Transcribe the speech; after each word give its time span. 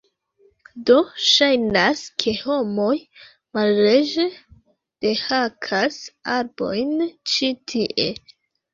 Do, 0.89 0.95
ŝajnas 1.31 2.01
ke 2.23 2.33
homoj 2.39 2.97
malleĝe 3.59 4.27
dehakas 5.07 6.03
arbojn 6.41 7.01
ĉi 7.33 7.57
tie. 7.73 8.13